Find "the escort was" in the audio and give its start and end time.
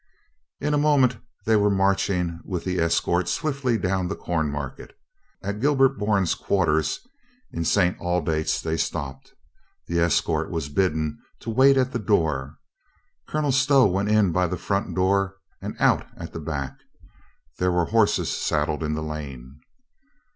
9.85-10.69